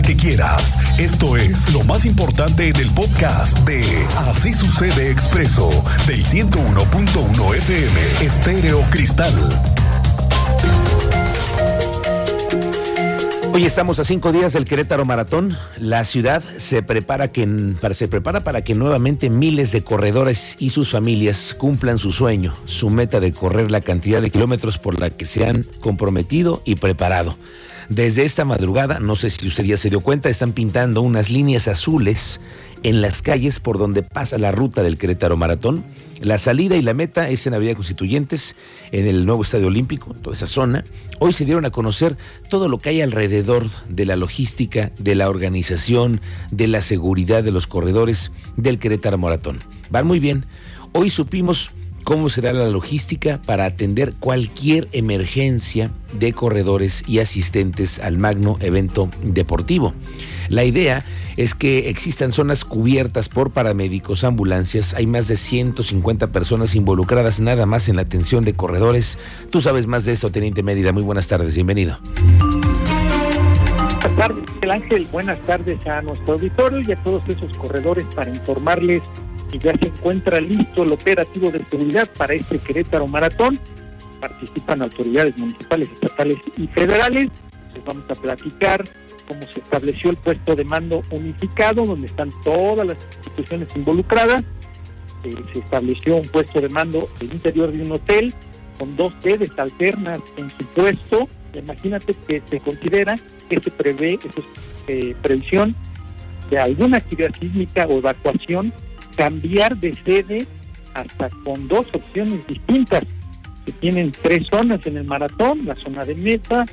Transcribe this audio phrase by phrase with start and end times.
[0.00, 0.78] que quieras.
[0.98, 3.84] Esto es lo más importante en el podcast de
[4.16, 5.68] Así sucede expreso
[6.06, 9.34] del 101.1 FM Estéreo Cristal.
[13.52, 15.58] Hoy estamos a cinco días del Querétaro Maratón.
[15.78, 17.30] La ciudad se prepara,
[17.78, 22.54] para, se prepara para que nuevamente miles de corredores y sus familias cumplan su sueño,
[22.64, 26.76] su meta de correr la cantidad de kilómetros por la que se han comprometido y
[26.76, 27.36] preparado.
[27.88, 31.68] Desde esta madrugada, no sé si usted ya se dio cuenta, están pintando unas líneas
[31.68, 32.40] azules
[32.82, 35.84] en las calles por donde pasa la ruta del Querétaro Maratón.
[36.20, 38.56] La salida y la meta es en Avenida Constituyentes,
[38.92, 40.84] en el nuevo Estadio Olímpico, toda esa zona.
[41.18, 42.16] Hoy se dieron a conocer
[42.48, 46.20] todo lo que hay alrededor de la logística, de la organización,
[46.52, 49.58] de la seguridad de los corredores del Querétaro Maratón.
[49.90, 50.44] Van muy bien.
[50.92, 51.72] Hoy supimos
[52.04, 59.08] cómo será la logística para atender cualquier emergencia de corredores y asistentes al magno evento
[59.22, 59.94] deportivo.
[60.48, 61.04] La idea
[61.36, 64.94] es que existan zonas cubiertas por paramédicos, ambulancias.
[64.94, 69.18] Hay más de 150 personas involucradas nada más en la atención de corredores.
[69.50, 70.92] Tú sabes más de esto, Teniente Mérida.
[70.92, 71.98] Muy buenas tardes, bienvenido.
[74.02, 75.08] Buenas tardes, Ángel.
[75.10, 79.02] Buenas tardes a nuestro auditorio y a todos esos corredores para informarles
[79.52, 83.60] y ya se encuentra listo el operativo de seguridad para este Querétaro Maratón.
[84.20, 87.28] Participan autoridades municipales, estatales y federales.
[87.74, 88.84] Les vamos a platicar
[89.28, 94.42] cómo se estableció el puesto de mando unificado, donde están todas las instituciones involucradas.
[95.24, 98.34] Eh, se estableció un puesto de mando en el interior de un hotel
[98.78, 101.28] con dos sedes alternas en su puesto.
[101.54, 103.16] Imagínate que se considera
[103.48, 104.46] que se prevé, eso es
[104.88, 105.76] eh, previsión
[106.50, 108.72] de alguna actividad sísmica o evacuación
[109.16, 110.46] cambiar de sede
[110.94, 113.04] hasta con dos opciones distintas.
[113.64, 116.66] Se tienen tres zonas en el maratón, la zona de meta,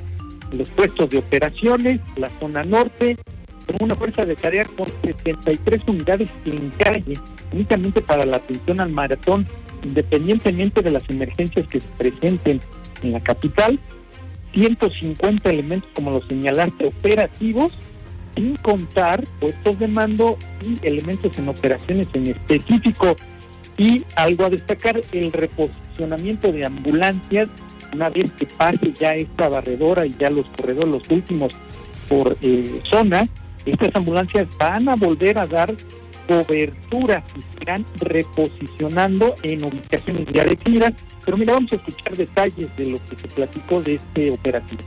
[0.52, 3.16] los puestos de operaciones, la zona norte,
[3.66, 7.18] con una fuerza de tarea con 73 unidades en calle,
[7.52, 9.46] únicamente para la atención al maratón,
[9.82, 12.60] independientemente de las emergencias que se presenten
[13.02, 13.78] en la capital,
[14.54, 17.72] 150 elementos, como lo señalaste, operativos,
[18.34, 23.16] sin contar puestos de mando y elementos en operaciones en específico.
[23.76, 27.48] Y algo a destacar, el reposicionamiento de ambulancias,
[27.94, 31.54] una vez que pase ya esta barredora y ya los corredores, los últimos
[32.08, 33.24] por eh, zona,
[33.64, 35.74] estas ambulancias van a volver a dar
[36.26, 40.92] cobertura y serán reposicionando en ubicaciones ya definidas.
[41.24, 44.82] Pero mira, vamos a escuchar detalles de lo que se platicó de este operativo.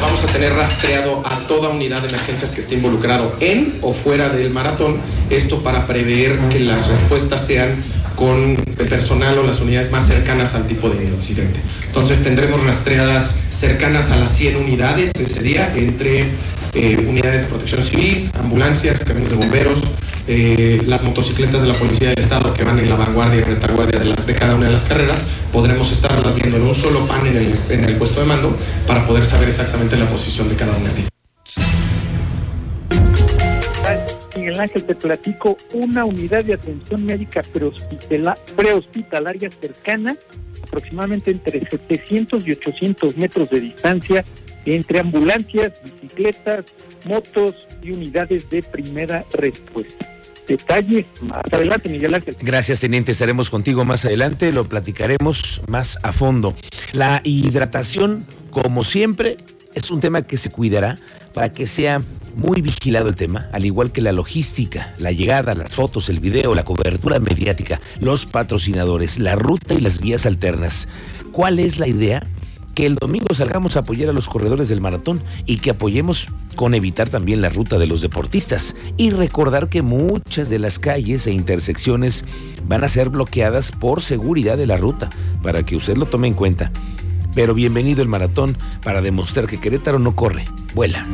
[0.00, 4.28] Vamos a tener rastreado a toda unidad de emergencias que esté involucrado en o fuera
[4.28, 4.98] del maratón,
[5.30, 7.82] esto para prever que las respuestas sean
[8.16, 11.60] con el personal o las unidades más cercanas al tipo de incidente.
[11.86, 16.30] Entonces tendremos rastreadas cercanas a las 100 unidades ese día entre
[16.74, 19.80] eh, unidades de protección civil, ambulancias, camiones de bomberos,
[20.26, 24.00] eh, las motocicletas de la Policía del Estado que van en la vanguardia y retaguardia
[24.00, 27.52] de, cada una de las carreras, podremos estarlas viendo en un solo pan en el,
[27.68, 31.00] en el puesto de mando para poder saber exactamente la posición de cada una de
[31.00, 31.10] ellas.
[34.34, 37.42] Miguel Ángel, te platico una unidad de atención médica
[38.56, 40.16] prehospitalaria cercana,
[40.62, 44.24] aproximadamente entre 700 y 800 metros de distancia,
[44.64, 46.64] entre ambulancias, bicicletas,
[47.04, 50.13] motos y unidades de primera respuesta
[50.46, 52.36] detalles más adelante, Miguel Ángel.
[52.40, 53.12] Gracias, teniente.
[53.12, 54.52] Estaremos contigo más adelante.
[54.52, 56.54] Lo platicaremos más a fondo.
[56.92, 59.38] La hidratación, como siempre,
[59.74, 60.98] es un tema que se cuidará
[61.32, 62.00] para que sea
[62.36, 66.54] muy vigilado el tema, al igual que la logística, la llegada, las fotos, el video,
[66.54, 70.88] la cobertura mediática, los patrocinadores, la ruta y las vías alternas.
[71.32, 72.26] ¿Cuál es la idea?
[72.74, 76.74] Que el domingo salgamos a apoyar a los corredores del maratón y que apoyemos con
[76.74, 81.32] evitar también la ruta de los deportistas y recordar que muchas de las calles e
[81.32, 82.24] intersecciones
[82.66, 85.10] van a ser bloqueadas por seguridad de la ruta,
[85.42, 86.72] para que usted lo tome en cuenta.
[87.34, 90.44] Pero bienvenido el maratón para demostrar que Querétaro no corre,
[90.74, 91.06] vuela.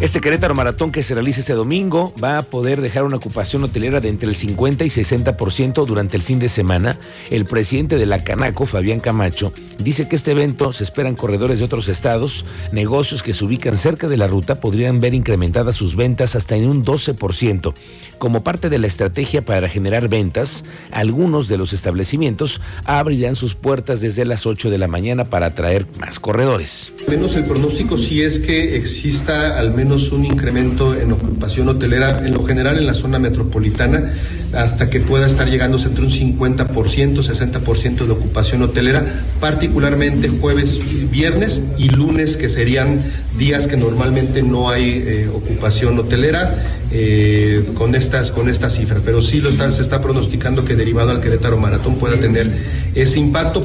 [0.00, 4.00] Este Querétaro Maratón que se realiza este domingo va a poder dejar una ocupación hotelera
[4.00, 6.98] de entre el 50 y 60% durante el fin de semana.
[7.30, 11.66] El presidente de la Canaco, Fabián Camacho, dice que este evento se esperan corredores de
[11.66, 16.34] otros estados, negocios que se ubican cerca de la ruta podrían ver incrementadas sus ventas
[16.34, 17.74] hasta en un 12%.
[18.16, 24.00] Como parte de la estrategia para generar ventas, algunos de los establecimientos abrirán sus puertas
[24.00, 26.94] desde las 8 de la mañana para atraer más corredores.
[27.06, 32.24] Menos el pronóstico si es que exista al menos menos un incremento en ocupación hotelera,
[32.24, 34.12] en lo general en la zona metropolitana,
[34.52, 39.04] hasta que pueda estar llegándose entre un 50%, 60% de ocupación hotelera,
[39.40, 40.78] particularmente jueves,
[41.10, 43.02] viernes y lunes, que serían
[43.36, 46.62] días que normalmente no hay eh, ocupación hotelera
[46.92, 51.10] eh, con estas con esta cifra, pero sí lo está, se está pronosticando que derivado
[51.10, 52.52] al Querétaro Maratón pueda tener
[52.94, 53.62] ese impacto.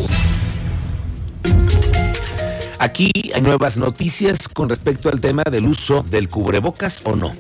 [2.86, 7.34] Aquí hay nuevas noticias con respecto al tema del uso del cubrebocas o no.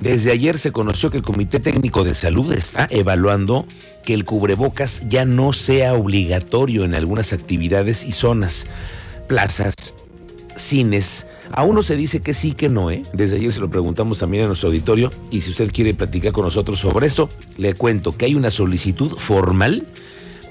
[0.00, 3.64] Desde ayer se conoció que el Comité Técnico de Salud está evaluando
[4.04, 8.66] que el cubrebocas ya no sea obligatorio en algunas actividades y zonas,
[9.28, 9.94] plazas,
[10.56, 11.28] cines.
[11.52, 13.04] A uno se dice que sí, que no, ¿eh?
[13.12, 16.44] Desde ayer se lo preguntamos también a nuestro auditorio y si usted quiere platicar con
[16.44, 19.86] nosotros sobre esto, le cuento que hay una solicitud formal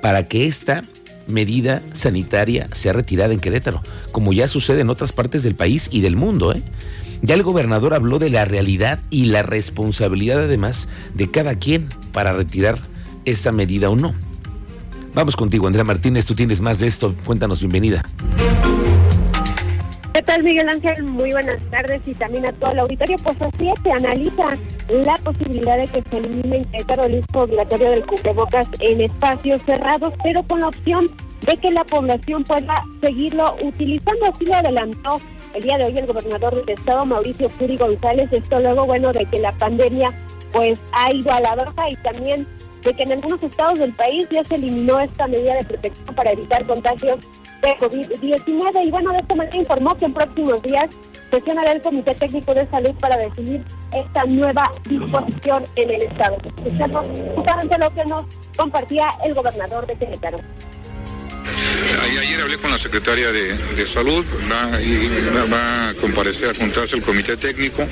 [0.02, 0.84] para que esta
[1.28, 3.82] medida sanitaria sea retirada en Querétaro,
[4.12, 6.54] como ya sucede en otras partes del país y del mundo.
[6.54, 6.64] ¿eh?
[7.22, 12.32] Ya el gobernador habló de la realidad y la responsabilidad además de cada quien para
[12.32, 12.80] retirar
[13.26, 14.14] esa medida o no.
[15.14, 17.14] Vamos contigo, Andrea Martínez, tú tienes más de esto.
[17.26, 18.04] Cuéntanos, bienvenida.
[20.22, 21.02] ¿Qué tal, Miguel Ángel?
[21.02, 23.18] Muy buenas tardes y también a todo el auditorio.
[23.24, 24.56] Pues así se analiza
[24.90, 30.44] la posibilidad de que se elimine el uso obligatorio del cubrebocas en espacios cerrados, pero
[30.44, 31.10] con la opción
[31.48, 34.28] de que la población pueda seguirlo utilizando.
[34.28, 35.20] Así lo adelantó
[35.56, 38.32] el día de hoy el gobernador del estado, Mauricio Curi González.
[38.32, 40.14] Esto luego, bueno, de que la pandemia
[40.52, 42.48] pues ha ido a la baja y también
[42.84, 46.32] de que en algunos estados del país ya se eliminó esta medida de protección para
[46.32, 47.18] evitar contagios
[47.62, 48.86] de COVID-19.
[48.86, 50.90] Y bueno, de esta manera informó que en próximos días
[51.32, 53.64] sesionará el Comité Técnico de Salud para definir
[53.94, 56.38] esta nueva disposición en el Estado.
[56.58, 58.26] Escuchamos justamente lo que nos
[58.58, 60.38] compartía el gobernador de Querétaro.
[62.20, 67.36] Ayer hablé con la secretaria de, Salud, va, va, a comparecer a juntarse el comité
[67.36, 67.88] técnico.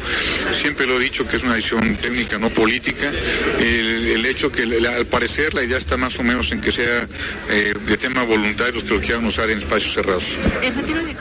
[0.51, 3.11] Siempre lo he dicho que es una decisión técnica, no política.
[3.59, 7.07] El, hecho que al parecer la idea está más o menos en que sea
[7.49, 10.37] eh, de tema voluntario que lo quieran usar en espacios cerrados.
[10.61, 11.15] ¿El retiro de?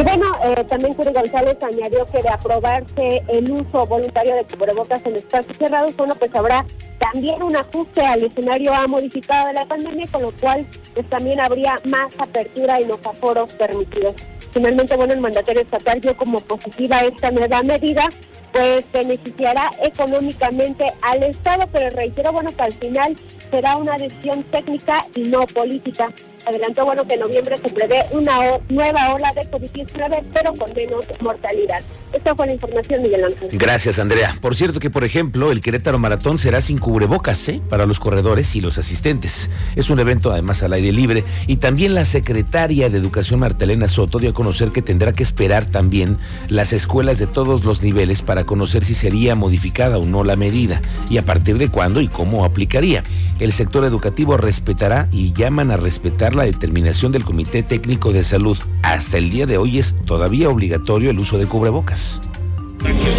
[0.00, 5.04] Y bueno, eh, también Curi González añadió que de aprobarse el uso voluntario de cubrebocas
[5.04, 6.64] en espacios cerrados, bueno, pues habrá
[6.98, 11.38] también un ajuste al escenario ha modificado de la pandemia, con lo cual pues también
[11.38, 14.14] habría más apertura en los aforos permitidos.
[14.52, 18.08] Finalmente, bueno, el mandatario estatal dio como positiva esta nueva medida,
[18.52, 23.16] pues beneficiará económicamente al Estado, pero reitero, bueno, que al final
[23.50, 26.10] será una decisión técnica y no política
[26.46, 31.04] adelantó bueno que en noviembre se prevé una nueva ola de COVID-19, pero con menos
[31.20, 31.82] mortalidad.
[32.12, 33.48] Esta fue la información, Miguel Ángel.
[33.52, 34.36] Gracias, Andrea.
[34.40, 37.60] Por cierto que, por ejemplo, el Querétaro Maratón será sin cubrebocas ¿eh?
[37.68, 39.50] para los corredores y los asistentes.
[39.76, 44.18] Es un evento además al aire libre y también la secretaria de Educación Martelena Soto
[44.18, 46.16] dio a conocer que tendrá que esperar también
[46.48, 50.80] las escuelas de todos los niveles para conocer si sería modificada o no la medida
[51.08, 53.04] y a partir de cuándo y cómo aplicaría.
[53.38, 58.58] El sector educativo respetará y llaman a respetar la determinación del Comité Técnico de Salud.
[58.82, 62.20] Hasta el día de hoy es todavía obligatorio el uso de cubrebocas.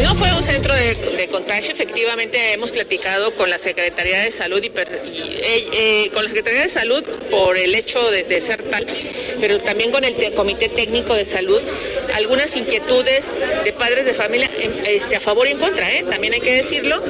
[0.02, 4.68] No fue un centro de, contagio, efectivamente hemos platicado con la Secretaría de Salud y,
[4.68, 8.88] eh, eh, con la Secretaría de Salud por el hecho de, ser tal,
[9.40, 11.62] pero también con el Comité Técnico de Salud,
[12.16, 13.31] algunas inquietudes
[13.64, 14.50] de padres de familia
[14.88, 16.04] este, a favor y en contra, ¿eh?
[16.10, 17.02] también hay que decirlo,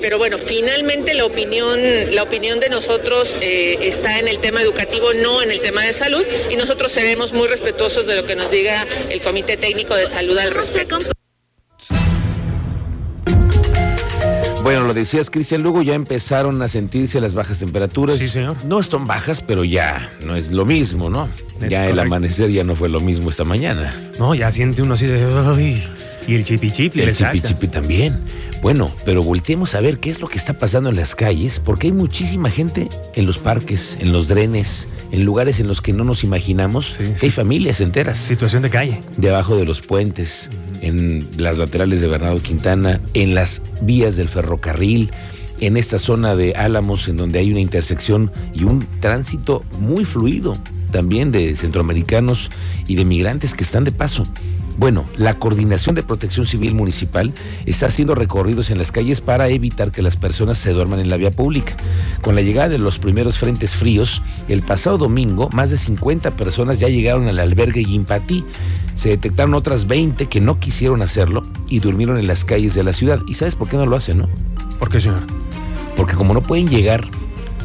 [0.00, 1.78] pero bueno, finalmente la opinión,
[2.14, 6.24] la opinión de nosotros está en el tema educativo, no en el tema de salud,
[6.50, 10.38] y nosotros seremos muy respetuosos de lo que nos diga el Comité Técnico de Salud
[10.38, 10.98] al respecto.
[14.62, 18.18] Bueno, lo decías, Cristian, luego ya empezaron a sentirse las bajas temperaturas.
[18.18, 18.56] Sí, señor.
[18.66, 21.28] No están bajas, pero ya no es lo mismo, ¿no?
[21.68, 23.94] ya el amanecer ya no fue lo mismo esta mañana.
[24.18, 25.24] No, ya siente uno así de...
[26.28, 27.00] y el chipi chipi.
[27.00, 28.20] El chipi chipi también.
[28.60, 31.86] Bueno, pero volteemos a ver qué es lo que está pasando en las calles, porque
[31.86, 36.04] hay muchísima gente en los parques, en los drenes, en lugares en los que no
[36.04, 38.18] nos imaginamos, que hay familias enteras.
[38.18, 39.00] Situación de calle.
[39.16, 40.50] Debajo de los puentes
[40.82, 45.10] en las laterales de Bernardo Quintana, en las vías del ferrocarril,
[45.60, 50.56] en esta zona de Álamos, en donde hay una intersección y un tránsito muy fluido
[50.90, 52.50] también de centroamericanos
[52.86, 54.26] y de migrantes que están de paso.
[54.78, 57.34] Bueno, la Coordinación de Protección Civil Municipal
[57.66, 61.16] está haciendo recorridos en las calles para evitar que las personas se duerman en la
[61.16, 61.76] vía pública.
[62.22, 66.78] Con la llegada de los primeros frentes fríos, el pasado domingo, más de 50 personas
[66.78, 68.44] ya llegaron al albergue Yimpatí.
[68.94, 72.92] Se detectaron otras 20 que no quisieron hacerlo y durmieron en las calles de la
[72.92, 73.20] ciudad.
[73.26, 74.28] ¿Y sabes por qué no lo hacen, no?
[74.78, 75.24] ¿Por qué, señor?
[75.96, 77.04] Porque como no pueden llegar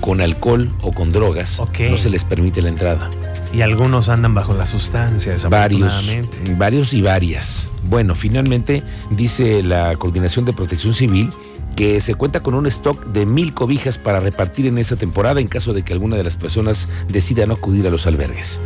[0.02, 3.12] con alcohol o con drogas, no se les permite la entrada.
[3.54, 6.12] Y algunos andan bajo la sustancia, Varios,
[6.58, 7.70] varios y varias.
[7.84, 8.82] Bueno, finalmente
[9.12, 11.30] dice la Coordinación de Protección Civil
[11.76, 15.48] que se cuenta con un stock de mil cobijas para repartir en esta temporada en
[15.48, 18.60] caso de que alguna de las personas decida no acudir a los albergues.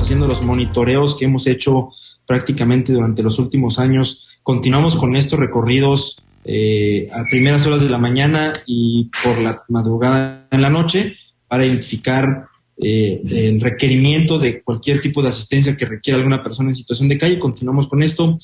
[0.00, 1.90] haciendo los monitoreos que hemos hecho
[2.26, 4.26] prácticamente durante los últimos años.
[4.42, 10.46] Continuamos con estos recorridos eh, a primeras horas de la mañana y por la madrugada
[10.50, 11.16] en la noche
[11.48, 12.49] para identificar
[12.82, 17.18] eh, el requerimiento de cualquier tipo de asistencia que requiera alguna persona en situación de
[17.18, 17.38] calle.
[17.38, 18.38] Continuamos con esto.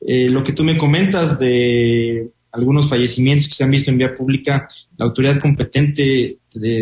[0.00, 4.14] Eh, lo que tú me comentas de algunos fallecimientos que se han visto en vía
[4.14, 6.38] pública, la autoridad competente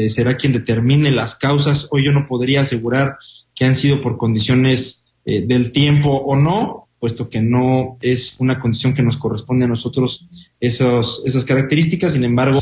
[0.09, 1.88] será quien determine las causas.
[1.90, 3.16] Hoy yo no podría asegurar
[3.54, 8.61] que han sido por condiciones eh, del tiempo o no, puesto que no es una
[8.61, 10.28] condición que nos corresponde a nosotros
[10.61, 12.12] esos, esas características.
[12.12, 12.59] Sin embargo,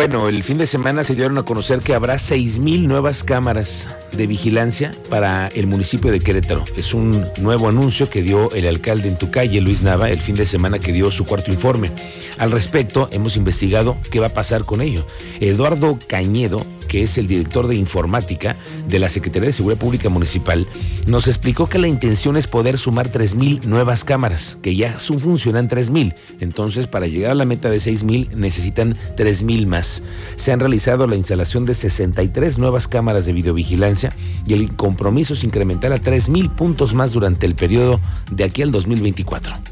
[0.00, 4.26] Bueno, el fin de semana se dieron a conocer que habrá 6.000 nuevas cámaras de
[4.26, 6.64] vigilancia para el municipio de Querétaro.
[6.74, 10.36] Es un nuevo anuncio que dio el alcalde en tu calle, Luis Nava, el fin
[10.36, 11.90] de semana que dio su cuarto informe.
[12.38, 15.06] Al respecto, hemos investigado qué va a pasar con ello.
[15.38, 18.56] Eduardo Cañedo, que es el director de informática
[18.88, 20.66] de la Secretaría de Seguridad Pública Municipal,
[21.06, 26.16] nos explicó que la intención es poder sumar 3.000 nuevas cámaras, que ya funcionan 3.000.
[26.40, 30.02] Entonces, para llegar a la meta de 6.000 necesitan 3.000 más.
[30.34, 34.12] Se han realizado la instalación de 63 nuevas cámaras de videovigilancia
[34.44, 38.00] y el compromiso es incrementar a 3.000 puntos más durante el periodo
[38.32, 39.69] de aquí al 2024.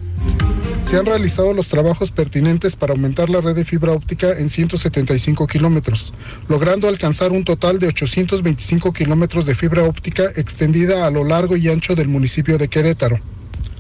[0.89, 5.47] Se han realizado los trabajos pertinentes para aumentar la red de fibra óptica en 175
[5.47, 6.15] kilómetros,
[6.49, 11.69] logrando alcanzar un total de 825 kilómetros de fibra óptica extendida a lo largo y
[11.69, 13.21] ancho del municipio de Querétaro.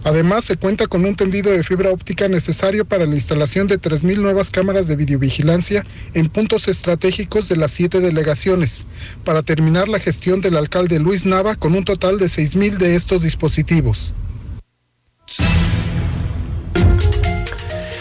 [0.04, 4.18] Además, se cuenta con un tendido de fibra óptica necesario para la instalación de 3.000
[4.18, 8.86] nuevas cámaras de videovigilancia en puntos estratégicos de las siete delegaciones,
[9.24, 13.22] para terminar la gestión del alcalde Luis Nava con un total de 6.000 de estos
[13.22, 14.12] dispositivos.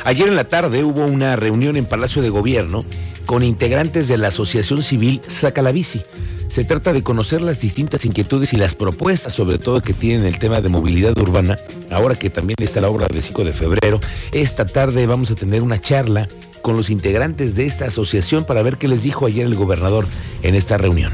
[0.08, 2.86] Ayer en la tarde hubo una reunión en Palacio de Gobierno
[3.26, 6.02] con integrantes de la Asociación Civil Saca la Bici.
[6.48, 10.40] Se trata de conocer las distintas inquietudes y las propuestas, sobre todo que tienen el
[10.40, 11.58] tema de movilidad urbana,
[11.92, 14.00] ahora que también está la obra de 5 de febrero.
[14.32, 16.30] Esta tarde vamos a tener una charla
[16.62, 20.06] con los integrantes de esta asociación para ver qué les dijo ayer el gobernador
[20.42, 21.12] en esta reunión.